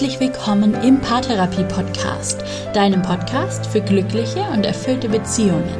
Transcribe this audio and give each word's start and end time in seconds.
Herzlich 0.00 0.20
willkommen 0.20 0.72
im 0.82 0.98
Paartherapie 0.98 1.64
Podcast, 1.64 2.42
deinem 2.72 3.02
Podcast 3.02 3.66
für 3.66 3.82
glückliche 3.82 4.40
und 4.44 4.64
erfüllte 4.64 5.10
Beziehungen. 5.10 5.76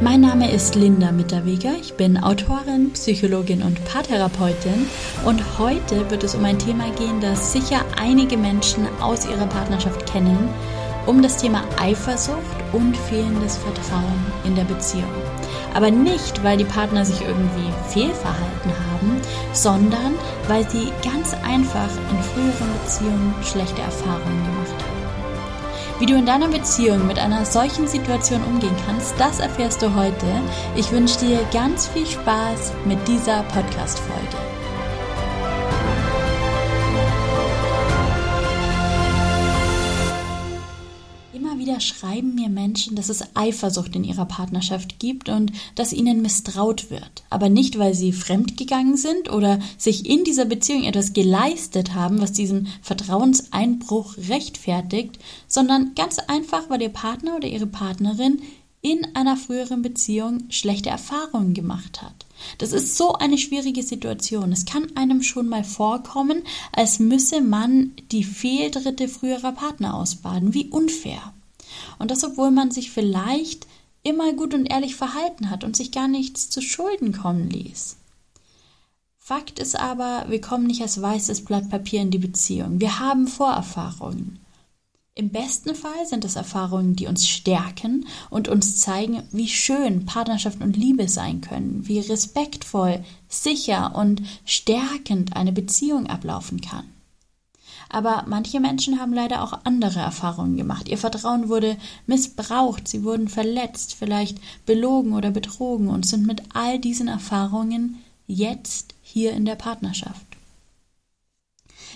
Mein 0.00 0.22
Name 0.22 0.50
ist 0.50 0.74
Linda 0.74 1.12
Mitterweger, 1.12 1.72
ich 1.78 1.92
bin 1.92 2.16
Autorin, 2.16 2.94
Psychologin 2.94 3.62
und 3.62 3.84
Paartherapeutin 3.84 4.86
und 5.26 5.58
heute 5.58 6.10
wird 6.10 6.24
es 6.24 6.34
um 6.34 6.46
ein 6.46 6.58
Thema 6.58 6.84
gehen, 6.92 7.20
das 7.20 7.52
sicher 7.52 7.84
einige 8.00 8.38
Menschen 8.38 8.88
aus 9.02 9.26
ihrer 9.26 9.48
Partnerschaft 9.48 10.10
kennen, 10.10 10.48
um 11.04 11.20
das 11.20 11.36
Thema 11.36 11.62
Eifersucht 11.78 12.38
und 12.72 12.96
fehlendes 12.96 13.58
Vertrauen 13.58 14.32
in 14.44 14.54
der 14.54 14.64
Beziehung. 14.64 15.12
Aber 15.74 15.90
nicht, 15.90 16.42
weil 16.44 16.56
die 16.56 16.64
Partner 16.64 17.04
sich 17.04 17.20
irgendwie 17.22 17.72
fehlverhalten 17.88 18.72
haben, 18.92 19.20
sondern 19.52 20.14
weil 20.48 20.68
sie 20.68 20.92
ganz 21.02 21.34
einfach 21.44 21.90
in 22.10 22.22
früheren 22.22 22.72
Beziehungen 22.82 23.34
schlechte 23.42 23.82
Erfahrungen 23.82 24.44
gemacht 24.44 24.82
haben. 24.82 25.02
Wie 25.98 26.06
du 26.06 26.14
in 26.14 26.26
deiner 26.26 26.48
Beziehung 26.48 27.06
mit 27.06 27.18
einer 27.18 27.44
solchen 27.44 27.86
Situation 27.86 28.42
umgehen 28.42 28.74
kannst, 28.86 29.14
das 29.18 29.38
erfährst 29.38 29.82
du 29.82 29.94
heute. 29.94 30.26
Ich 30.74 30.90
wünsche 30.90 31.20
dir 31.20 31.38
ganz 31.52 31.86
viel 31.86 32.06
Spaß 32.06 32.72
mit 32.84 33.06
dieser 33.06 33.44
Podcast-Folge. 33.44 34.51
Schreiben 41.82 42.34
mir 42.34 42.48
Menschen, 42.48 42.96
dass 42.96 43.08
es 43.08 43.24
Eifersucht 43.34 43.94
in 43.96 44.04
ihrer 44.04 44.24
Partnerschaft 44.24 44.98
gibt 44.98 45.28
und 45.28 45.52
dass 45.74 45.92
ihnen 45.92 46.22
misstraut 46.22 46.90
wird. 46.90 47.22
Aber 47.30 47.48
nicht, 47.48 47.78
weil 47.78 47.94
sie 47.94 48.12
fremdgegangen 48.12 48.96
sind 48.96 49.30
oder 49.30 49.58
sich 49.76 50.08
in 50.08 50.24
dieser 50.24 50.44
Beziehung 50.44 50.84
etwas 50.84 51.12
geleistet 51.12 51.94
haben, 51.94 52.20
was 52.20 52.32
diesen 52.32 52.68
Vertrauenseinbruch 52.82 54.16
rechtfertigt, 54.28 55.18
sondern 55.46 55.94
ganz 55.94 56.18
einfach, 56.18 56.70
weil 56.70 56.82
ihr 56.82 56.88
Partner 56.88 57.36
oder 57.36 57.48
ihre 57.48 57.66
Partnerin 57.66 58.40
in 58.82 59.14
einer 59.14 59.36
früheren 59.36 59.80
Beziehung 59.80 60.44
schlechte 60.50 60.90
Erfahrungen 60.90 61.54
gemacht 61.54 62.02
hat. 62.02 62.26
Das 62.58 62.72
ist 62.72 62.96
so 62.96 63.14
eine 63.14 63.38
schwierige 63.38 63.84
Situation. 63.84 64.52
Es 64.52 64.66
kann 64.66 64.88
einem 64.96 65.22
schon 65.22 65.48
mal 65.48 65.62
vorkommen, 65.62 66.42
als 66.72 66.98
müsse 66.98 67.40
man 67.40 67.92
die 68.10 68.24
Fehltritte 68.24 69.06
früherer 69.06 69.52
Partner 69.52 69.94
ausbaden. 69.94 70.52
Wie 70.52 70.68
unfair. 70.68 71.32
Und 71.98 72.10
das, 72.10 72.24
obwohl 72.24 72.50
man 72.50 72.70
sich 72.70 72.90
vielleicht 72.90 73.66
immer 74.02 74.32
gut 74.32 74.54
und 74.54 74.66
ehrlich 74.66 74.96
verhalten 74.96 75.50
hat 75.50 75.64
und 75.64 75.76
sich 75.76 75.92
gar 75.92 76.08
nichts 76.08 76.50
zu 76.50 76.60
Schulden 76.60 77.12
kommen 77.12 77.48
ließ. 77.48 77.96
Fakt 79.18 79.60
ist 79.60 79.78
aber, 79.78 80.26
wir 80.28 80.40
kommen 80.40 80.66
nicht 80.66 80.82
als 80.82 81.00
weißes 81.00 81.44
Blatt 81.44 81.70
Papier 81.70 82.02
in 82.02 82.10
die 82.10 82.18
Beziehung. 82.18 82.80
Wir 82.80 82.98
haben 82.98 83.28
Vorerfahrungen. 83.28 84.40
Im 85.14 85.28
besten 85.28 85.74
Fall 85.74 86.06
sind 86.06 86.24
es 86.24 86.36
Erfahrungen, 86.36 86.96
die 86.96 87.06
uns 87.06 87.28
stärken 87.28 88.06
und 88.30 88.48
uns 88.48 88.78
zeigen, 88.78 89.22
wie 89.30 89.46
schön 89.46 90.06
Partnerschaft 90.06 90.62
und 90.62 90.76
Liebe 90.76 91.06
sein 91.06 91.42
können, 91.42 91.86
wie 91.86 92.00
respektvoll, 92.00 93.04
sicher 93.28 93.94
und 93.94 94.22
stärkend 94.46 95.36
eine 95.36 95.52
Beziehung 95.52 96.06
ablaufen 96.06 96.62
kann. 96.62 96.91
Aber 97.88 98.24
manche 98.26 98.60
Menschen 98.60 99.00
haben 99.00 99.12
leider 99.12 99.42
auch 99.42 99.60
andere 99.64 100.00
Erfahrungen 100.00 100.56
gemacht. 100.56 100.88
Ihr 100.88 100.98
Vertrauen 100.98 101.48
wurde 101.48 101.76
missbraucht, 102.06 102.88
sie 102.88 103.04
wurden 103.04 103.28
verletzt, 103.28 103.94
vielleicht 103.94 104.38
belogen 104.66 105.12
oder 105.12 105.30
betrogen 105.30 105.88
und 105.88 106.06
sind 106.06 106.26
mit 106.26 106.42
all 106.54 106.78
diesen 106.78 107.08
Erfahrungen 107.08 108.02
jetzt 108.26 108.94
hier 109.02 109.32
in 109.32 109.44
der 109.44 109.56
Partnerschaft. 109.56 110.26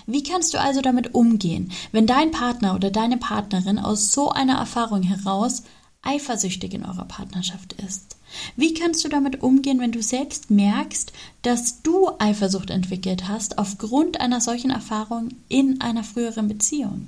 Wie 0.05 0.23
kannst 0.23 0.53
du 0.53 0.59
also 0.59 0.79
damit 0.81 1.15
umgehen, 1.15 1.71
wenn 1.91 2.07
dein 2.07 2.31
Partner 2.31 2.75
oder 2.75 2.91
deine 2.91 3.17
Partnerin 3.17 3.77
aus 3.77 4.13
so 4.13 4.29
einer 4.29 4.57
Erfahrung 4.57 5.03
heraus 5.03 5.63
eifersüchtig 6.07 6.73
in 6.73 6.85
eurer 6.85 7.05
Partnerschaft 7.05 7.73
ist? 7.73 8.15
Wie 8.55 8.73
kannst 8.73 9.03
du 9.03 9.09
damit 9.09 9.43
umgehen, 9.43 9.79
wenn 9.79 9.91
du 9.91 10.01
selbst 10.01 10.49
merkst, 10.49 11.11
dass 11.41 11.81
du 11.81 12.09
Eifersucht 12.19 12.69
entwickelt 12.69 13.27
hast 13.27 13.57
aufgrund 13.57 14.19
einer 14.19 14.41
solchen 14.41 14.71
Erfahrung 14.71 15.29
in 15.49 15.81
einer 15.81 16.03
früheren 16.03 16.47
Beziehung? 16.47 17.07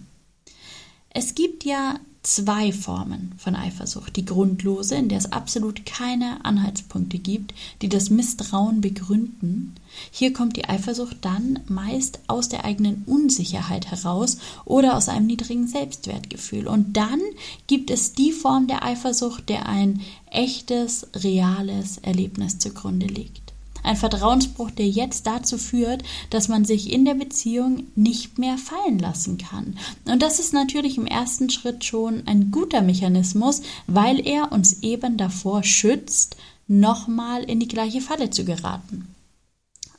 Es 1.09 1.35
gibt 1.35 1.65
ja 1.65 1.99
zwei 2.21 2.73
Formen 2.73 3.33
von 3.37 3.55
Eifersucht. 3.55 4.15
Die 4.15 4.25
grundlose, 4.25 4.95
in 4.95 5.09
der 5.09 5.17
es 5.17 5.31
absolut 5.31 5.85
keine 5.85 6.43
Anhaltspunkte 6.43 7.17
gibt, 7.17 7.53
die 7.81 7.89
das 7.89 8.09
Misstrauen 8.09 8.81
begründen. 8.81 9.75
Hier 10.11 10.33
kommt 10.33 10.57
die 10.57 10.65
Eifersucht 10.65 11.17
dann 11.21 11.59
meist 11.67 12.19
aus 12.27 12.49
der 12.49 12.65
eigenen 12.65 13.03
Unsicherheit 13.05 13.89
heraus 13.89 14.37
oder 14.65 14.97
aus 14.97 15.07
einem 15.09 15.27
niedrigen 15.27 15.67
Selbstwertgefühl. 15.67 16.67
Und 16.67 16.97
dann 16.97 17.21
gibt 17.67 17.89
es 17.89 18.13
die 18.13 18.31
Form 18.31 18.67
der 18.67 18.83
Eifersucht, 18.83 19.47
der 19.47 19.67
ein 19.67 20.01
echtes, 20.29 21.07
reales 21.15 21.97
Erlebnis 21.99 22.59
zugrunde 22.59 23.07
liegt. 23.07 23.48
Ein 23.83 23.95
Vertrauensbruch, 23.95 24.71
der 24.71 24.87
jetzt 24.87 25.27
dazu 25.27 25.57
führt, 25.57 26.03
dass 26.29 26.47
man 26.47 26.65
sich 26.65 26.91
in 26.91 27.05
der 27.05 27.15
Beziehung 27.15 27.87
nicht 27.95 28.37
mehr 28.37 28.57
fallen 28.57 28.99
lassen 28.99 29.37
kann. 29.37 29.77
Und 30.05 30.21
das 30.21 30.39
ist 30.39 30.53
natürlich 30.53 30.97
im 30.97 31.07
ersten 31.07 31.49
Schritt 31.49 31.83
schon 31.83 32.23
ein 32.27 32.51
guter 32.51 32.81
Mechanismus, 32.81 33.61
weil 33.87 34.25
er 34.25 34.51
uns 34.51 34.83
eben 34.83 35.17
davor 35.17 35.63
schützt, 35.63 36.35
nochmal 36.67 37.43
in 37.43 37.59
die 37.59 37.67
gleiche 37.67 38.01
Falle 38.01 38.29
zu 38.29 38.45
geraten. 38.45 39.07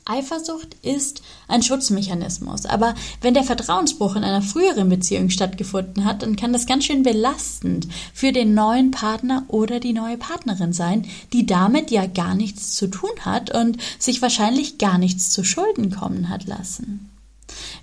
Eifersucht 0.05 0.75
ist 0.81 1.21
ein 1.47 1.61
Schutzmechanismus, 1.61 2.65
aber 2.65 2.95
wenn 3.21 3.33
der 3.33 3.43
Vertrauensbruch 3.43 4.15
in 4.15 4.23
einer 4.23 4.41
früheren 4.41 4.89
Beziehung 4.89 5.29
stattgefunden 5.29 6.05
hat, 6.05 6.23
dann 6.23 6.35
kann 6.35 6.53
das 6.53 6.65
ganz 6.65 6.85
schön 6.85 7.03
belastend 7.03 7.87
für 8.13 8.31
den 8.31 8.53
neuen 8.53 8.91
Partner 8.91 9.43
oder 9.47 9.79
die 9.79 9.93
neue 9.93 10.17
Partnerin 10.17 10.73
sein, 10.73 11.07
die 11.33 11.45
damit 11.45 11.91
ja 11.91 12.07
gar 12.07 12.35
nichts 12.35 12.75
zu 12.75 12.87
tun 12.87 13.11
hat 13.21 13.55
und 13.55 13.77
sich 13.99 14.21
wahrscheinlich 14.21 14.77
gar 14.77 14.97
nichts 14.97 15.29
zu 15.29 15.43
Schulden 15.43 15.91
kommen 15.91 16.29
hat 16.29 16.45
lassen. 16.47 17.09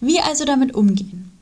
Wie 0.00 0.20
also 0.20 0.44
damit 0.44 0.74
umgehen? 0.74 1.38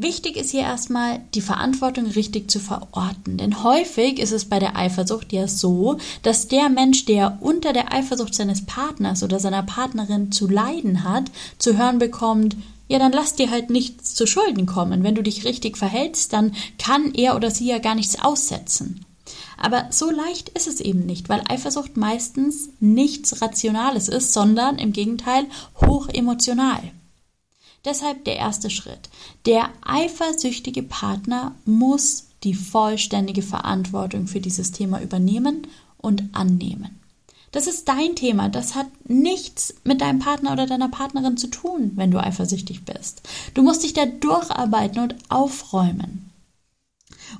Wichtig 0.00 0.36
ist 0.36 0.52
hier 0.52 0.60
erstmal, 0.60 1.22
die 1.34 1.40
Verantwortung 1.40 2.06
richtig 2.06 2.48
zu 2.52 2.60
verorten. 2.60 3.36
Denn 3.36 3.64
häufig 3.64 4.20
ist 4.20 4.30
es 4.30 4.44
bei 4.44 4.60
der 4.60 4.76
Eifersucht 4.76 5.32
ja 5.32 5.48
so, 5.48 5.98
dass 6.22 6.46
der 6.46 6.68
Mensch, 6.68 7.04
der 7.04 7.38
unter 7.40 7.72
der 7.72 7.92
Eifersucht 7.92 8.32
seines 8.32 8.64
Partners 8.64 9.24
oder 9.24 9.40
seiner 9.40 9.64
Partnerin 9.64 10.30
zu 10.30 10.46
leiden 10.46 11.02
hat, 11.02 11.32
zu 11.58 11.76
hören 11.76 11.98
bekommt, 11.98 12.54
ja, 12.86 13.00
dann 13.00 13.10
lass 13.10 13.34
dir 13.34 13.50
halt 13.50 13.70
nichts 13.70 14.14
zu 14.14 14.28
Schulden 14.28 14.66
kommen. 14.66 15.02
Wenn 15.02 15.16
du 15.16 15.22
dich 15.24 15.44
richtig 15.44 15.76
verhältst, 15.76 16.32
dann 16.32 16.54
kann 16.78 17.12
er 17.14 17.34
oder 17.34 17.50
sie 17.50 17.66
ja 17.66 17.78
gar 17.78 17.96
nichts 17.96 18.20
aussetzen. 18.22 19.04
Aber 19.56 19.88
so 19.90 20.12
leicht 20.12 20.50
ist 20.50 20.68
es 20.68 20.80
eben 20.80 21.06
nicht, 21.06 21.28
weil 21.28 21.42
Eifersucht 21.48 21.96
meistens 21.96 22.68
nichts 22.78 23.42
Rationales 23.42 24.06
ist, 24.06 24.32
sondern 24.32 24.78
im 24.78 24.92
Gegenteil 24.92 25.46
hoch 25.80 26.08
emotional. 26.08 26.92
Deshalb 27.84 28.24
der 28.24 28.36
erste 28.36 28.70
Schritt. 28.70 29.08
Der 29.46 29.70
eifersüchtige 29.82 30.82
Partner 30.82 31.54
muss 31.64 32.28
die 32.44 32.54
vollständige 32.54 33.42
Verantwortung 33.42 34.26
für 34.26 34.40
dieses 34.40 34.72
Thema 34.72 35.00
übernehmen 35.00 35.66
und 35.96 36.24
annehmen. 36.32 37.00
Das 37.52 37.66
ist 37.66 37.88
dein 37.88 38.14
Thema. 38.14 38.48
Das 38.48 38.74
hat 38.74 38.88
nichts 39.08 39.74
mit 39.84 40.00
deinem 40.00 40.18
Partner 40.18 40.52
oder 40.52 40.66
deiner 40.66 40.88
Partnerin 40.88 41.36
zu 41.36 41.48
tun, 41.48 41.92
wenn 41.94 42.10
du 42.10 42.22
eifersüchtig 42.22 42.84
bist. 42.84 43.22
Du 43.54 43.62
musst 43.62 43.82
dich 43.82 43.94
da 43.94 44.04
durcharbeiten 44.04 45.02
und 45.02 45.16
aufräumen. 45.28 46.27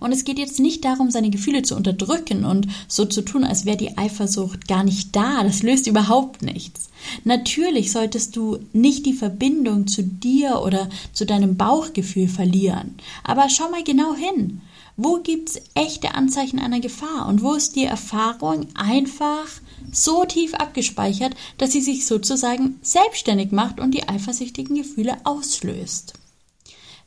Und 0.00 0.12
es 0.12 0.24
geht 0.24 0.38
jetzt 0.38 0.60
nicht 0.60 0.84
darum, 0.84 1.10
seine 1.10 1.30
Gefühle 1.30 1.62
zu 1.62 1.76
unterdrücken 1.76 2.44
und 2.44 2.68
so 2.86 3.04
zu 3.04 3.22
tun, 3.22 3.44
als 3.44 3.64
wäre 3.64 3.76
die 3.76 3.96
Eifersucht 3.98 4.68
gar 4.68 4.84
nicht 4.84 5.14
da. 5.14 5.42
Das 5.42 5.62
löst 5.62 5.86
überhaupt 5.86 6.42
nichts. 6.42 6.88
Natürlich 7.24 7.92
solltest 7.92 8.36
du 8.36 8.58
nicht 8.72 9.06
die 9.06 9.12
Verbindung 9.12 9.86
zu 9.86 10.02
dir 10.02 10.60
oder 10.62 10.88
zu 11.12 11.26
deinem 11.26 11.56
Bauchgefühl 11.56 12.28
verlieren. 12.28 12.94
Aber 13.24 13.48
schau 13.48 13.70
mal 13.70 13.84
genau 13.84 14.14
hin. 14.14 14.60
Wo 15.00 15.20
gibt's 15.22 15.60
echte 15.74 16.16
Anzeichen 16.16 16.58
einer 16.58 16.80
Gefahr 16.80 17.28
und 17.28 17.40
wo 17.40 17.54
ist 17.54 17.76
die 17.76 17.84
Erfahrung 17.84 18.66
einfach 18.74 19.46
so 19.92 20.24
tief 20.24 20.54
abgespeichert, 20.54 21.36
dass 21.56 21.70
sie 21.70 21.80
sich 21.80 22.04
sozusagen 22.04 22.80
selbstständig 22.82 23.52
macht 23.52 23.78
und 23.78 23.92
die 23.92 24.08
eifersüchtigen 24.08 24.74
Gefühle 24.74 25.16
auslöst? 25.22 26.17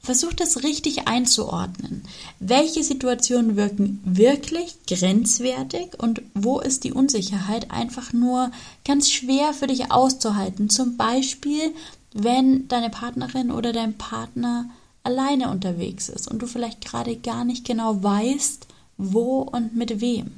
Versuch 0.04 0.34
das 0.34 0.64
richtig 0.64 1.08
einzuordnen. 1.08 2.04
Welche 2.40 2.84
Situationen 2.84 3.56
wirken 3.56 4.02
wirklich 4.04 4.76
grenzwertig 4.88 5.92
und 6.00 6.24
wo 6.34 6.60
ist 6.60 6.84
die 6.84 6.92
Unsicherheit 6.92 7.70
einfach 7.70 8.12
nur 8.12 8.52
ganz 8.84 9.12
schwer 9.12 9.54
für 9.54 9.68
dich 9.68 9.92
auszuhalten? 9.92 10.70
Zum 10.72 10.98
Beispiel, 10.98 11.74
wenn 12.14 12.68
deine 12.68 12.90
Partnerin 12.90 13.52
oder 13.52 13.74
dein 13.74 13.96
Partner 13.96 14.70
alleine 15.04 15.52
unterwegs 15.52 16.10
ist 16.10 16.28
und 16.28 16.42
du 16.42 16.48
vielleicht 16.48 16.82
gerade 16.84 17.16
gar 17.16 17.46
nicht 17.46 17.66
genau 17.66 18.02
weißt, 18.02 18.68
wo 18.98 19.42
und 19.42 19.76
mit 19.76 20.02
wem. 20.02 20.32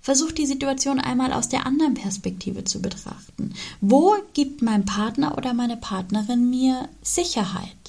Versuch 0.00 0.32
die 0.32 0.46
Situation 0.46 0.98
einmal 0.98 1.32
aus 1.32 1.48
der 1.48 1.64
anderen 1.64 1.94
Perspektive 1.94 2.64
zu 2.64 2.82
betrachten. 2.82 3.54
Wo 3.80 4.16
gibt 4.34 4.60
mein 4.60 4.84
Partner 4.84 5.38
oder 5.38 5.54
meine 5.54 5.76
Partnerin 5.76 6.50
mir 6.50 6.88
Sicherheit? 7.02 7.81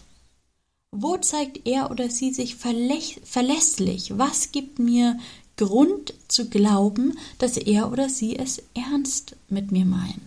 Wo 0.95 1.17
zeigt 1.17 1.65
er 1.65 1.89
oder 1.89 2.11
sie 2.11 2.31
sich 2.31 2.55
verlässlich? 2.55 4.13
Was 4.15 4.51
gibt 4.51 4.77
mir 4.77 5.17
Grund 5.57 6.13
zu 6.27 6.49
glauben, 6.49 7.17
dass 7.39 7.57
er 7.57 7.91
oder 7.91 8.09
sie 8.09 8.37
es 8.37 8.61
ernst 8.75 9.35
mit 9.49 9.71
mir 9.71 9.85
meint? 9.85 10.21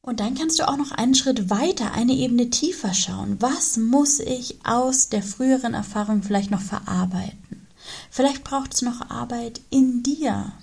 Und 0.00 0.18
dann 0.18 0.34
kannst 0.34 0.58
du 0.58 0.66
auch 0.68 0.76
noch 0.76 0.90
einen 0.90 1.14
Schritt 1.14 1.48
weiter, 1.48 1.92
eine 1.92 2.12
Ebene 2.12 2.50
tiefer 2.50 2.92
schauen. 2.92 3.36
Was 3.38 3.76
muss 3.76 4.18
ich 4.18 4.58
aus 4.64 5.08
der 5.08 5.22
früheren 5.22 5.74
Erfahrung 5.74 6.24
vielleicht 6.24 6.50
noch 6.50 6.60
verarbeiten? 6.60 7.68
Vielleicht 8.10 8.42
braucht 8.42 8.74
es 8.74 8.82
noch 8.82 9.10
Arbeit 9.10 9.60
in 9.70 10.02
dir. 10.02 10.54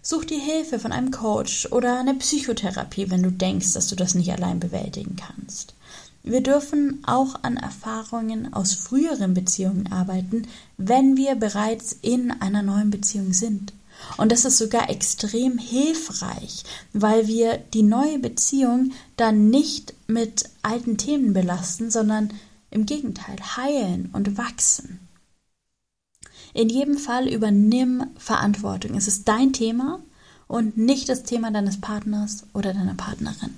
Such 0.00 0.24
dir 0.24 0.40
Hilfe 0.40 0.78
von 0.78 0.92
einem 0.92 1.10
Coach 1.10 1.70
oder 1.72 1.98
eine 1.98 2.14
Psychotherapie, 2.14 3.10
wenn 3.10 3.22
du 3.22 3.30
denkst, 3.30 3.74
dass 3.74 3.88
du 3.88 3.96
das 3.96 4.14
nicht 4.14 4.32
allein 4.32 4.60
bewältigen 4.60 5.16
kannst. 5.16 5.74
Wir 6.26 6.42
dürfen 6.42 7.04
auch 7.04 7.36
an 7.42 7.58
Erfahrungen 7.58 8.54
aus 8.54 8.72
früheren 8.72 9.34
Beziehungen 9.34 9.92
arbeiten, 9.92 10.46
wenn 10.78 11.18
wir 11.18 11.34
bereits 11.34 11.92
in 12.00 12.30
einer 12.30 12.62
neuen 12.62 12.88
Beziehung 12.90 13.34
sind. 13.34 13.74
Und 14.16 14.32
das 14.32 14.46
ist 14.46 14.56
sogar 14.56 14.88
extrem 14.88 15.58
hilfreich, 15.58 16.64
weil 16.94 17.26
wir 17.26 17.58
die 17.58 17.82
neue 17.82 18.18
Beziehung 18.18 18.92
dann 19.18 19.50
nicht 19.50 19.92
mit 20.06 20.44
alten 20.62 20.96
Themen 20.96 21.34
belasten, 21.34 21.90
sondern 21.90 22.32
im 22.70 22.86
Gegenteil 22.86 23.36
heilen 23.56 24.08
und 24.14 24.38
wachsen. 24.38 25.00
In 26.54 26.70
jedem 26.70 26.96
Fall 26.96 27.28
übernimm 27.28 28.06
Verantwortung. 28.16 28.96
Es 28.96 29.08
ist 29.08 29.28
dein 29.28 29.52
Thema 29.52 30.00
und 30.48 30.78
nicht 30.78 31.10
das 31.10 31.24
Thema 31.24 31.50
deines 31.50 31.82
Partners 31.82 32.44
oder 32.54 32.72
deiner 32.72 32.94
Partnerin. 32.94 33.54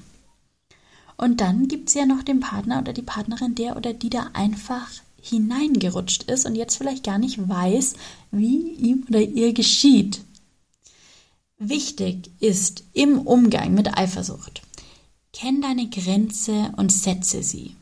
Und 1.16 1.40
dann 1.40 1.68
gibt 1.68 1.88
es 1.88 1.94
ja 1.94 2.06
noch 2.06 2.22
den 2.22 2.40
Partner 2.40 2.80
oder 2.80 2.92
die 2.92 3.02
Partnerin, 3.02 3.54
der 3.54 3.76
oder 3.76 3.92
die 3.92 4.10
da 4.10 4.30
einfach 4.34 4.88
hineingerutscht 5.20 6.24
ist 6.24 6.46
und 6.46 6.54
jetzt 6.54 6.76
vielleicht 6.76 7.04
gar 7.04 7.18
nicht 7.18 7.48
weiß, 7.48 7.94
wie 8.30 8.72
ihm 8.72 9.04
oder 9.08 9.20
ihr 9.20 9.52
geschieht. 9.52 10.20
Wichtig 11.58 12.30
ist 12.38 12.84
im 12.92 13.18
Umgang 13.18 13.72
mit 13.72 13.96
Eifersucht, 13.96 14.62
kenn 15.32 15.62
deine 15.62 15.88
Grenze 15.88 16.72
und 16.76 16.92
setze 16.92 17.42
sie. 17.42 17.74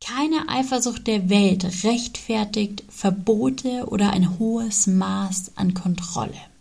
Keine 0.00 0.48
Eifersucht 0.48 1.06
der 1.06 1.30
Welt 1.30 1.84
rechtfertigt 1.84 2.82
Verbote 2.88 3.86
oder 3.86 4.10
ein 4.10 4.38
hohes 4.40 4.88
Maß 4.88 5.52
an 5.54 5.74
Kontrolle. 5.74 6.51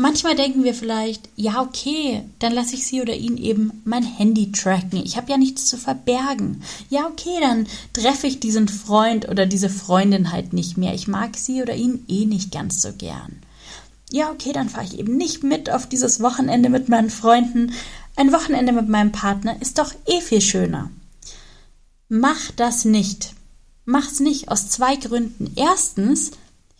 Manchmal 0.00 0.34
denken 0.34 0.64
wir 0.64 0.72
vielleicht, 0.72 1.28
ja, 1.36 1.60
okay, 1.60 2.22
dann 2.38 2.54
lasse 2.54 2.74
ich 2.74 2.86
sie 2.86 3.02
oder 3.02 3.14
ihn 3.14 3.36
eben 3.36 3.82
mein 3.84 4.02
Handy 4.02 4.50
tracken. 4.50 5.02
Ich 5.04 5.18
habe 5.18 5.30
ja 5.30 5.36
nichts 5.36 5.66
zu 5.66 5.76
verbergen. 5.76 6.62
Ja, 6.88 7.06
okay, 7.06 7.36
dann 7.38 7.66
treffe 7.92 8.26
ich 8.26 8.40
diesen 8.40 8.66
Freund 8.66 9.28
oder 9.28 9.44
diese 9.44 9.68
Freundin 9.68 10.32
halt 10.32 10.54
nicht 10.54 10.78
mehr. 10.78 10.94
Ich 10.94 11.06
mag 11.06 11.36
sie 11.36 11.60
oder 11.60 11.74
ihn 11.74 12.02
eh 12.08 12.24
nicht 12.24 12.50
ganz 12.50 12.80
so 12.80 12.94
gern. 12.94 13.42
Ja, 14.10 14.30
okay, 14.30 14.54
dann 14.54 14.70
fahre 14.70 14.86
ich 14.86 14.98
eben 14.98 15.18
nicht 15.18 15.42
mit 15.44 15.68
auf 15.68 15.86
dieses 15.86 16.20
Wochenende 16.20 16.70
mit 16.70 16.88
meinen 16.88 17.10
Freunden. 17.10 17.74
Ein 18.16 18.32
Wochenende 18.32 18.72
mit 18.72 18.88
meinem 18.88 19.12
Partner 19.12 19.60
ist 19.60 19.78
doch 19.78 19.92
eh 20.06 20.22
viel 20.22 20.40
schöner. 20.40 20.90
Mach 22.08 22.50
das 22.56 22.86
nicht. 22.86 23.34
Mach's 23.84 24.18
nicht 24.18 24.48
aus 24.48 24.70
zwei 24.70 24.96
Gründen. 24.96 25.52
Erstens, 25.56 26.30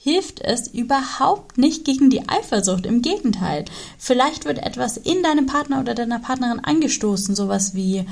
hilft 0.02 0.40
es 0.40 0.66
überhaupt 0.66 1.58
nicht 1.58 1.84
gegen 1.84 2.08
die 2.08 2.26
Eifersucht. 2.26 2.86
Im 2.86 3.02
Gegenteil. 3.02 3.66
Vielleicht 3.98 4.46
wird 4.46 4.58
etwas 4.58 4.96
in 4.96 5.22
deinem 5.22 5.44
Partner 5.44 5.78
oder 5.78 5.94
deiner 5.94 6.18
Partnerin 6.18 6.60
angestoßen, 6.60 7.34
sowas 7.34 7.74
wie 7.74 8.06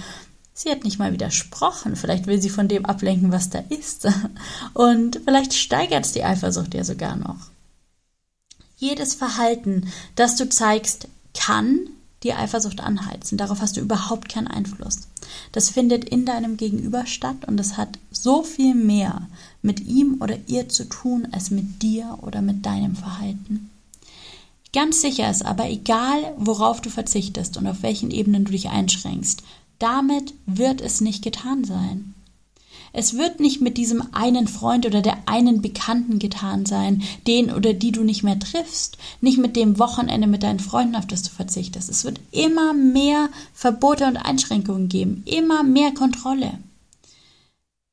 Sie 0.52 0.70
hat 0.70 0.82
nicht 0.82 0.98
mal 0.98 1.12
widersprochen. 1.12 1.94
Vielleicht 1.94 2.26
will 2.26 2.42
sie 2.42 2.50
von 2.50 2.66
dem 2.66 2.84
ablenken, 2.84 3.30
was 3.30 3.48
da 3.48 3.60
ist. 3.68 4.08
Und 4.74 5.20
vielleicht 5.24 5.54
steigert 5.54 6.04
es 6.04 6.12
die 6.12 6.24
Eifersucht 6.24 6.74
ja 6.74 6.82
sogar 6.82 7.14
noch. 7.14 7.46
Jedes 8.76 9.14
Verhalten, 9.14 9.88
das 10.16 10.34
du 10.34 10.48
zeigst, 10.48 11.06
kann 11.32 11.88
die 12.24 12.34
Eifersucht 12.34 12.80
anheizen. 12.80 13.38
Darauf 13.38 13.60
hast 13.60 13.76
du 13.76 13.80
überhaupt 13.80 14.28
keinen 14.28 14.48
Einfluss. 14.48 15.02
Das 15.52 15.70
findet 15.70 16.04
in 16.04 16.24
deinem 16.24 16.56
Gegenüber 16.56 17.06
statt 17.06 17.46
und 17.46 17.58
es 17.58 17.76
hat 17.76 17.98
so 18.10 18.42
viel 18.42 18.74
mehr 18.74 19.28
mit 19.62 19.80
ihm 19.80 20.18
oder 20.20 20.36
ihr 20.46 20.68
zu 20.68 20.84
tun 20.84 21.28
als 21.32 21.50
mit 21.50 21.82
dir 21.82 22.18
oder 22.22 22.42
mit 22.42 22.64
deinem 22.66 22.96
Verhalten. 22.96 23.70
Ganz 24.72 25.00
sicher 25.00 25.30
ist 25.30 25.44
aber, 25.44 25.68
egal 25.70 26.34
worauf 26.36 26.80
du 26.80 26.90
verzichtest 26.90 27.56
und 27.56 27.66
auf 27.66 27.82
welchen 27.82 28.10
Ebenen 28.10 28.44
du 28.44 28.52
dich 28.52 28.68
einschränkst, 28.68 29.42
damit 29.78 30.34
wird 30.46 30.80
es 30.80 31.00
nicht 31.00 31.22
getan 31.22 31.64
sein. 31.64 32.14
Es 32.92 33.16
wird 33.16 33.40
nicht 33.40 33.60
mit 33.60 33.76
diesem 33.76 34.02
einen 34.12 34.48
Freund 34.48 34.86
oder 34.86 35.02
der 35.02 35.18
einen 35.26 35.62
Bekannten 35.62 36.18
getan 36.18 36.66
sein, 36.66 37.02
den 37.26 37.52
oder 37.52 37.72
die 37.74 37.92
du 37.92 38.02
nicht 38.04 38.22
mehr 38.22 38.38
triffst, 38.38 38.98
nicht 39.20 39.38
mit 39.38 39.56
dem 39.56 39.78
Wochenende 39.78 40.26
mit 40.26 40.42
deinen 40.42 40.60
Freunden, 40.60 40.96
auf 40.96 41.06
das 41.06 41.22
du 41.22 41.30
verzichtest. 41.30 41.90
Es 41.90 42.04
wird 42.04 42.20
immer 42.30 42.72
mehr 42.72 43.28
Verbote 43.52 44.06
und 44.06 44.16
Einschränkungen 44.16 44.88
geben, 44.88 45.22
immer 45.26 45.62
mehr 45.62 45.92
Kontrolle. 45.92 46.58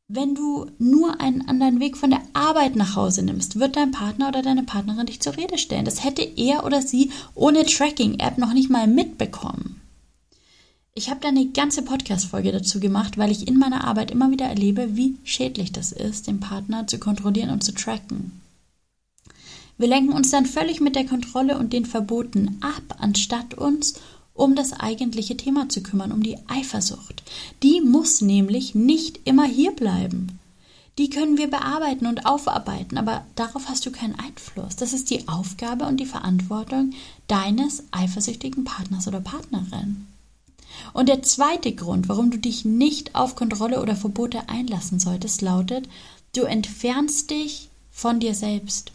Wenn 0.07 0.36
du 0.36 0.68
nur 0.77 1.19
einen 1.19 1.47
anderen 1.47 1.80
Weg 1.80 1.97
von 1.97 2.12
der 2.12 2.21
Arbeit 2.33 2.75
nach 2.75 2.95
Hause 2.95 3.24
nimmst, 3.24 3.59
wird 3.59 3.75
dein 3.75 3.89
Partner 3.89 4.27
oder 4.27 4.44
deine 4.44 4.62
Partnerin 4.62 5.07
dich 5.07 5.19
zur 5.19 5.36
Rede 5.36 5.57
stellen. 5.57 5.83
Das 5.83 6.03
hätte 6.03 6.21
er 6.21 6.63
oder 6.63 6.83
sie 6.83 7.12
ohne 7.33 7.65
Tracking-App 7.65 8.38
noch 8.38 8.53
nicht 8.53 8.69
mal 8.69 8.86
mitbekommen. 8.86 9.81
Ich 10.97 11.09
habe 11.09 11.19
da 11.19 11.27
eine 11.27 11.47
ganze 11.47 11.81
Podcast-Folge 11.81 12.53
dazu 12.53 12.80
gemacht, 12.80 13.18
weil 13.18 13.30
ich 13.30 13.50
in 13.50 13.59
meiner 13.59 13.83
Arbeit 13.83 14.12
immer 14.12 14.31
wieder 14.31 14.45
erlebe, 14.45 14.95
wie 14.95 15.18
schädlich 15.25 15.74
das 15.74 15.92
ist, 15.92 16.27
den 16.27 16.39
Partner 16.39 16.88
zu 16.88 17.00
kontrollieren 17.00 17.50
und 17.50 17.65
zu 17.65 17.74
tracken. 17.74 18.39
Wir 19.77 19.89
lenken 19.89 20.13
uns 20.13 20.31
dann 20.31 20.45
völlig 20.45 20.80
mit 20.80 20.95
der 20.95 21.06
Kontrolle 21.06 21.57
und 21.57 21.74
den 21.74 21.86
Verboten 21.86 22.59
ab, 22.62 22.95
anstatt 22.97 23.56
uns 23.56 23.95
um 24.33 24.56
das 24.56 24.71
eigentliche 24.71 25.36
Thema 25.36 25.68
zu 25.68 25.83
kümmern, 25.83 26.13
um 26.13 26.24
die 26.24 26.38
Eifersucht. 26.47 27.24
Die 27.62 27.81
muss 27.81 28.21
nämlich 28.21 28.74
nicht 28.74 29.19
immer 29.25 29.44
hier 29.44 29.71
bleiben. 29.71 30.39
Die 30.97 31.09
können 31.09 31.38
wir 31.38 31.50
bearbeiten 31.50 32.06
und 32.06 32.25
aufarbeiten, 32.25 32.97
aber 32.97 33.25
darauf 33.36 33.68
hast 33.68 33.86
du 33.86 33.92
keinen 33.92 34.18
Einfluss. 34.18 34.78
Das 34.78 34.94
ist 34.94 35.09
die 35.09 35.28
Aufgabe 35.28 35.87
und 35.87 35.97
die 35.97 36.06
Verantwortung 36.06 36.92
deines 37.28 37.83
eifersüchtigen 37.92 38.64
Partners 38.64 39.09
oder 39.09 39.19
Partnerin. 39.19 40.07
Und 40.94 41.10
der 41.10 41.24
zweite 41.24 41.74
Grund, 41.74 42.10
warum 42.10 42.32
du 42.32 42.38
dich 42.38 42.66
nicht 42.66 43.16
auf 43.16 43.36
Kontrolle 43.36 43.82
oder 43.82 43.96
Verbote 43.96 44.50
einlassen 44.50 45.00
solltest, 45.00 45.42
lautet, 45.42 45.88
du 46.36 46.44
entfernst 46.44 47.30
dich 47.30 47.70
von 47.92 48.20
dir 48.20 48.34
selbst. 48.34 48.92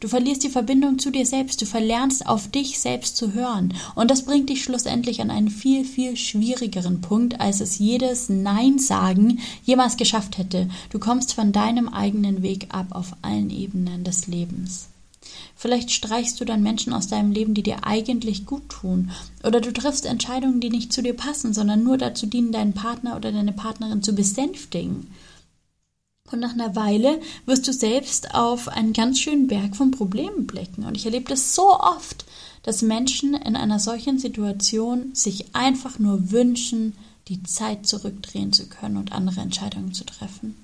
Du 0.00 0.08
verlierst 0.08 0.44
die 0.44 0.50
Verbindung 0.50 0.98
zu 0.98 1.10
dir 1.10 1.26
selbst, 1.26 1.60
du 1.60 1.66
verlernst 1.66 2.26
auf 2.26 2.48
dich 2.48 2.78
selbst 2.78 3.16
zu 3.16 3.32
hören. 3.32 3.74
Und 3.94 4.10
das 4.10 4.22
bringt 4.22 4.48
dich 4.50 4.62
schlussendlich 4.62 5.20
an 5.20 5.30
einen 5.30 5.50
viel, 5.50 5.84
viel 5.84 6.16
schwierigeren 6.16 7.00
Punkt, 7.00 7.40
als 7.40 7.60
es 7.60 7.78
jedes 7.78 8.28
Nein 8.28 8.78
sagen 8.78 9.40
jemals 9.64 9.96
geschafft 9.96 10.38
hätte. 10.38 10.68
Du 10.90 10.98
kommst 10.98 11.34
von 11.34 11.52
deinem 11.52 11.88
eigenen 11.88 12.42
Weg 12.42 12.68
ab 12.70 12.88
auf 12.90 13.14
allen 13.22 13.50
Ebenen 13.50 14.04
des 14.04 14.26
Lebens. 14.26 14.88
Vielleicht 15.54 15.90
streichst 15.90 16.40
du 16.40 16.44
dann 16.44 16.62
Menschen 16.62 16.92
aus 16.92 17.08
deinem 17.08 17.32
Leben, 17.32 17.54
die 17.54 17.62
dir 17.62 17.84
eigentlich 17.84 18.46
gut 18.46 18.68
tun. 18.68 19.10
Oder 19.44 19.60
du 19.60 19.72
triffst 19.72 20.06
Entscheidungen, 20.06 20.60
die 20.60 20.70
nicht 20.70 20.92
zu 20.92 21.02
dir 21.02 21.14
passen, 21.14 21.52
sondern 21.52 21.82
nur 21.82 21.98
dazu 21.98 22.26
dienen, 22.26 22.52
deinen 22.52 22.74
Partner 22.74 23.16
oder 23.16 23.32
deine 23.32 23.52
Partnerin 23.52 24.02
zu 24.02 24.12
besänftigen. 24.12 25.08
Und 26.30 26.40
nach 26.40 26.52
einer 26.52 26.76
Weile 26.76 27.20
wirst 27.46 27.66
du 27.66 27.72
selbst 27.72 28.34
auf 28.34 28.68
einen 28.68 28.92
ganz 28.92 29.18
schönen 29.18 29.46
Berg 29.46 29.76
von 29.76 29.90
Problemen 29.90 30.46
blicken. 30.46 30.84
Und 30.84 30.96
ich 30.96 31.06
erlebe 31.06 31.28
das 31.28 31.54
so 31.54 31.78
oft, 31.78 32.24
dass 32.62 32.82
Menschen 32.82 33.34
in 33.34 33.56
einer 33.56 33.78
solchen 33.78 34.18
Situation 34.18 35.10
sich 35.14 35.54
einfach 35.54 35.98
nur 35.98 36.30
wünschen, 36.30 36.94
die 37.28 37.42
Zeit 37.42 37.86
zurückdrehen 37.86 38.52
zu 38.52 38.66
können 38.66 38.96
und 38.96 39.12
andere 39.12 39.40
Entscheidungen 39.40 39.92
zu 39.92 40.04
treffen. 40.04 40.56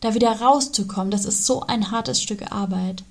Da 0.00 0.14
wieder 0.14 0.30
rauszukommen, 0.32 1.10
das 1.10 1.26
ist 1.26 1.44
so 1.44 1.62
ein 1.62 1.90
hartes 1.90 2.22
Stück 2.22 2.50
Arbeit 2.50 3.04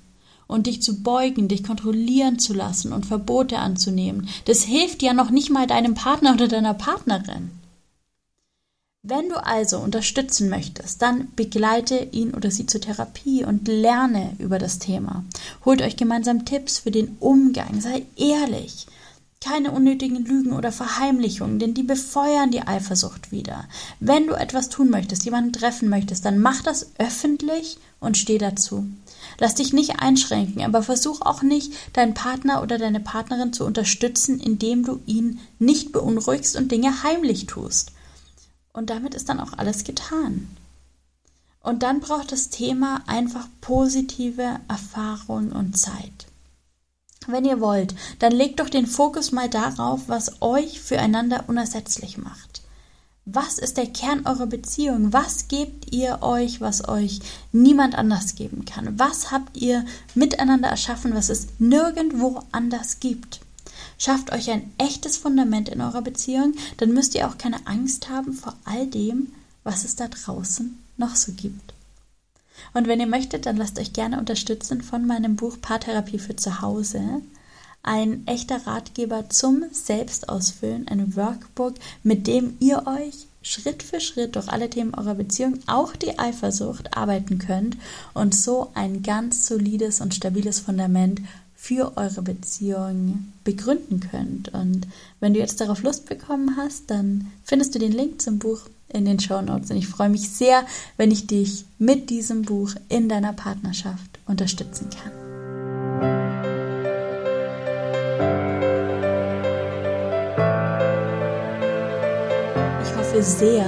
und 0.50 0.66
dich 0.66 0.82
zu 0.82 1.02
beugen, 1.02 1.48
dich 1.48 1.64
kontrollieren 1.64 2.38
zu 2.38 2.52
lassen 2.52 2.92
und 2.92 3.06
Verbote 3.06 3.58
anzunehmen. 3.58 4.28
Das 4.44 4.62
hilft 4.62 5.02
ja 5.02 5.12
noch 5.14 5.30
nicht 5.30 5.50
mal 5.50 5.66
deinem 5.66 5.94
Partner 5.94 6.34
oder 6.34 6.48
deiner 6.48 6.74
Partnerin. 6.74 7.50
Wenn 9.02 9.30
du 9.30 9.36
also 9.42 9.78
unterstützen 9.78 10.50
möchtest, 10.50 11.00
dann 11.00 11.28
begleite 11.34 12.08
ihn 12.12 12.34
oder 12.34 12.50
sie 12.50 12.66
zur 12.66 12.82
Therapie 12.82 13.44
und 13.44 13.66
lerne 13.66 14.36
über 14.38 14.58
das 14.58 14.78
Thema. 14.78 15.24
Holt 15.64 15.80
euch 15.80 15.96
gemeinsam 15.96 16.44
Tipps 16.44 16.80
für 16.80 16.90
den 16.90 17.16
Umgang, 17.18 17.80
sei 17.80 18.04
ehrlich. 18.16 18.86
Keine 19.42 19.70
unnötigen 19.70 20.22
Lügen 20.26 20.52
oder 20.52 20.70
Verheimlichungen, 20.70 21.58
denn 21.58 21.72
die 21.72 21.82
befeuern 21.82 22.50
die 22.50 22.60
Eifersucht 22.60 23.32
wieder. 23.32 23.64
Wenn 23.98 24.26
du 24.26 24.34
etwas 24.34 24.68
tun 24.68 24.90
möchtest, 24.90 25.24
jemanden 25.24 25.54
treffen 25.54 25.88
möchtest, 25.88 26.26
dann 26.26 26.38
mach 26.38 26.62
das 26.62 26.90
öffentlich 26.98 27.78
und 28.00 28.18
steh 28.18 28.36
dazu. 28.36 28.86
Lass 29.38 29.54
dich 29.54 29.72
nicht 29.72 30.00
einschränken, 30.00 30.62
aber 30.62 30.82
versuch 30.82 31.22
auch 31.22 31.40
nicht, 31.40 31.72
deinen 31.94 32.12
Partner 32.12 32.62
oder 32.62 32.76
deine 32.76 33.00
Partnerin 33.00 33.54
zu 33.54 33.64
unterstützen, 33.64 34.38
indem 34.38 34.84
du 34.84 35.00
ihn 35.06 35.40
nicht 35.58 35.90
beunruhigst 35.90 36.56
und 36.56 36.70
Dinge 36.70 37.02
heimlich 37.02 37.46
tust. 37.46 37.92
Und 38.74 38.90
damit 38.90 39.14
ist 39.14 39.30
dann 39.30 39.40
auch 39.40 39.54
alles 39.56 39.84
getan. 39.84 40.48
Und 41.62 41.82
dann 41.82 42.00
braucht 42.00 42.32
das 42.32 42.50
Thema 42.50 43.02
einfach 43.06 43.48
positive 43.62 44.60
Erfahrung 44.68 45.52
und 45.52 45.78
Zeit. 45.78 46.29
Wenn 47.26 47.44
ihr 47.44 47.60
wollt, 47.60 47.94
dann 48.18 48.32
legt 48.32 48.60
doch 48.60 48.70
den 48.70 48.86
Fokus 48.86 49.30
mal 49.30 49.50
darauf, 49.50 50.08
was 50.08 50.40
euch 50.40 50.80
füreinander 50.80 51.44
unersetzlich 51.48 52.16
macht. 52.16 52.62
Was 53.26 53.58
ist 53.58 53.76
der 53.76 53.86
Kern 53.86 54.26
eurer 54.26 54.46
Beziehung? 54.46 55.12
Was 55.12 55.46
gebt 55.46 55.92
ihr 55.92 56.22
euch, 56.22 56.62
was 56.62 56.88
euch 56.88 57.20
niemand 57.52 57.94
anders 57.94 58.34
geben 58.36 58.64
kann? 58.64 58.98
Was 58.98 59.30
habt 59.30 59.58
ihr 59.58 59.84
miteinander 60.14 60.68
erschaffen, 60.68 61.14
was 61.14 61.28
es 61.28 61.48
nirgendwo 61.58 62.42
anders 62.52 63.00
gibt? 63.00 63.40
Schafft 63.98 64.32
euch 64.32 64.50
ein 64.50 64.72
echtes 64.78 65.18
Fundament 65.18 65.68
in 65.68 65.82
eurer 65.82 66.00
Beziehung, 66.00 66.54
dann 66.78 66.92
müsst 66.92 67.14
ihr 67.14 67.28
auch 67.28 67.36
keine 67.36 67.66
Angst 67.66 68.08
haben 68.08 68.32
vor 68.32 68.56
all 68.64 68.86
dem, 68.86 69.30
was 69.62 69.84
es 69.84 69.94
da 69.94 70.08
draußen 70.08 70.78
noch 70.96 71.16
so 71.16 71.32
gibt. 71.32 71.74
Und 72.74 72.88
wenn 72.88 73.00
ihr 73.00 73.06
möchtet, 73.06 73.46
dann 73.46 73.56
lasst 73.56 73.78
euch 73.78 73.92
gerne 73.92 74.18
unterstützen 74.18 74.82
von 74.82 75.06
meinem 75.06 75.36
Buch 75.36 75.56
Paartherapie 75.60 76.18
für 76.18 76.36
zu 76.36 76.60
Hause. 76.60 77.02
Ein 77.82 78.26
echter 78.26 78.66
Ratgeber 78.66 79.30
zum 79.30 79.64
Selbstausfüllen, 79.72 80.86
ein 80.88 81.16
Workbook, 81.16 81.74
mit 82.02 82.26
dem 82.26 82.56
ihr 82.60 82.86
euch 82.86 83.26
Schritt 83.42 83.82
für 83.82 84.00
Schritt 84.00 84.36
durch 84.36 84.48
alle 84.48 84.68
Themen 84.68 84.94
eurer 84.94 85.14
Beziehung, 85.14 85.60
auch 85.66 85.96
die 85.96 86.18
Eifersucht, 86.18 86.96
arbeiten 86.96 87.38
könnt 87.38 87.76
und 88.12 88.34
so 88.34 88.70
ein 88.74 89.02
ganz 89.02 89.46
solides 89.46 90.00
und 90.02 90.14
stabiles 90.14 90.60
Fundament 90.60 91.22
für 91.56 91.96
eure 91.96 92.22
Beziehung 92.22 93.32
begründen 93.44 94.00
könnt. 94.00 94.48
Und 94.50 94.86
wenn 95.20 95.34
du 95.34 95.40
jetzt 95.40 95.60
darauf 95.60 95.82
Lust 95.82 96.06
bekommen 96.06 96.56
hast, 96.56 96.90
dann 96.90 97.30
findest 97.44 97.74
du 97.74 97.78
den 97.78 97.92
Link 97.92 98.20
zum 98.20 98.38
Buch 98.38 98.62
in 98.92 99.04
den 99.04 99.20
Show 99.20 99.40
Notes. 99.40 99.70
Und 99.70 99.76
ich 99.76 99.88
freue 99.88 100.08
mich 100.08 100.28
sehr, 100.28 100.64
wenn 100.96 101.10
ich 101.10 101.26
dich 101.26 101.64
mit 101.78 102.10
diesem 102.10 102.42
Buch 102.42 102.72
in 102.88 103.08
deiner 103.08 103.32
Partnerschaft 103.32 104.18
unterstützen 104.26 104.88
kann. 104.90 105.12
Ich 112.82 112.96
hoffe 112.96 113.22
sehr, 113.22 113.66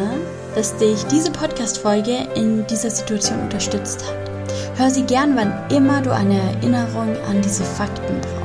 dass 0.54 0.76
dich 0.76 1.02
diese 1.04 1.30
Podcast-Folge 1.30 2.28
in 2.34 2.66
dieser 2.66 2.90
Situation 2.90 3.40
unterstützt 3.40 4.04
hat. 4.06 4.30
Hör 4.76 4.90
sie 4.90 5.02
gern, 5.02 5.36
wann 5.36 5.52
immer 5.70 6.02
du 6.02 6.12
eine 6.12 6.38
Erinnerung 6.38 7.16
an 7.28 7.40
diese 7.42 7.64
Fakten 7.64 8.20
brauchst. 8.20 8.41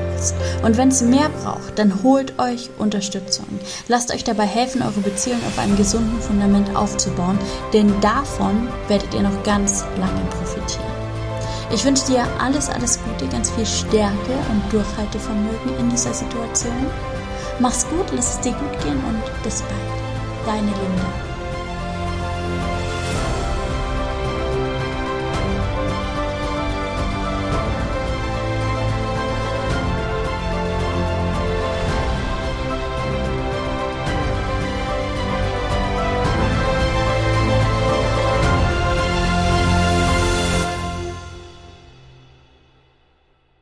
Und 0.63 0.77
wenn 0.77 0.89
es 0.89 1.01
mehr 1.01 1.29
braucht, 1.29 1.77
dann 1.77 2.03
holt 2.03 2.39
euch 2.39 2.69
Unterstützung. 2.77 3.47
Lasst 3.87 4.13
euch 4.13 4.23
dabei 4.23 4.45
helfen, 4.45 4.81
eure 4.81 5.01
Beziehung 5.01 5.39
auf 5.47 5.57
einem 5.59 5.77
gesunden 5.77 6.19
Fundament 6.21 6.75
aufzubauen, 6.75 7.37
denn 7.73 7.99
davon 8.01 8.67
werdet 8.87 9.13
ihr 9.13 9.21
noch 9.21 9.43
ganz 9.43 9.83
lange 9.99 10.21
profitieren. 10.29 10.97
Ich 11.71 11.83
wünsche 11.83 12.05
dir 12.05 12.25
alles, 12.39 12.69
alles 12.69 12.99
Gute, 13.03 13.27
ganz 13.27 13.51
viel 13.51 13.65
Stärke 13.65 14.33
und 14.49 14.71
Durchhaltevermögen 14.71 15.77
in 15.79 15.89
dieser 15.89 16.13
Situation. 16.13 16.87
Mach's 17.59 17.85
gut, 17.89 18.05
lass 18.15 18.35
es 18.35 18.41
dir 18.41 18.53
gut 18.53 18.83
gehen 18.83 19.03
und 19.05 19.43
bis 19.43 19.61
bald. 19.61 20.45
Deine 20.45 20.67
Linda. 20.67 21.36